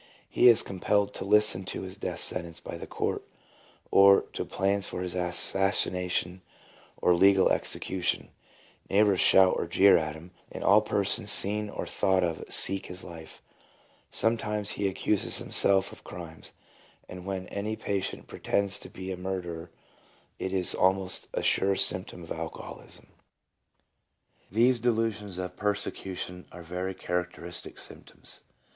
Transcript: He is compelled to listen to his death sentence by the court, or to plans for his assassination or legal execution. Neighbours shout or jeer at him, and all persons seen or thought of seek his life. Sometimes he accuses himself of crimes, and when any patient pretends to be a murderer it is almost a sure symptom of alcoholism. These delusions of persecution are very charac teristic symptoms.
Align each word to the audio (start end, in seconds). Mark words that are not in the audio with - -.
He 0.27 0.47
is 0.49 0.63
compelled 0.63 1.13
to 1.13 1.23
listen 1.25 1.63
to 1.65 1.83
his 1.83 1.95
death 1.95 2.21
sentence 2.21 2.59
by 2.59 2.75
the 2.75 2.87
court, 2.87 3.23
or 3.91 4.23
to 4.33 4.43
plans 4.43 4.87
for 4.87 5.03
his 5.03 5.13
assassination 5.13 6.41
or 6.97 7.13
legal 7.13 7.49
execution. 7.49 8.29
Neighbours 8.89 9.19
shout 9.21 9.53
or 9.57 9.67
jeer 9.67 9.97
at 9.97 10.15
him, 10.15 10.31
and 10.51 10.63
all 10.63 10.81
persons 10.81 11.31
seen 11.31 11.69
or 11.69 11.85
thought 11.85 12.23
of 12.23 12.43
seek 12.49 12.87
his 12.87 13.03
life. 13.03 13.43
Sometimes 14.09 14.71
he 14.71 14.87
accuses 14.87 15.37
himself 15.37 15.91
of 15.93 16.03
crimes, 16.03 16.51
and 17.07 17.23
when 17.23 17.45
any 17.49 17.75
patient 17.75 18.25
pretends 18.25 18.79
to 18.79 18.89
be 18.89 19.11
a 19.11 19.17
murderer 19.17 19.69
it 20.39 20.51
is 20.51 20.73
almost 20.73 21.27
a 21.31 21.43
sure 21.43 21.75
symptom 21.75 22.23
of 22.23 22.31
alcoholism. 22.31 23.05
These 24.49 24.79
delusions 24.79 25.37
of 25.37 25.55
persecution 25.55 26.47
are 26.51 26.63
very 26.63 26.95
charac 26.95 27.33
teristic 27.33 27.77
symptoms. 27.79 28.41